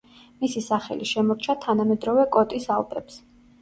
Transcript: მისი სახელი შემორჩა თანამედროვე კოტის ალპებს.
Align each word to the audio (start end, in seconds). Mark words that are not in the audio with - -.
მისი 0.45 0.63
სახელი 0.67 1.11
შემორჩა 1.11 1.59
თანამედროვე 1.69 2.29
კოტის 2.39 2.71
ალპებს. 2.81 3.27